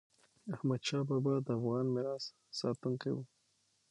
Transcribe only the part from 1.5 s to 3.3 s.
افغان میراث ساتونکی و.